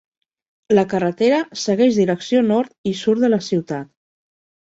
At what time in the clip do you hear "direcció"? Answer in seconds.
1.99-2.41